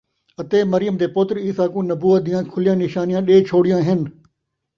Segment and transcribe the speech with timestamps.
[0.39, 3.99] اَتے مریم دے پُتر عیسیٰ کُوں نَبوّت دیاں کھلیاں نِشانیاں ݙے چھوڑیاں ہَن،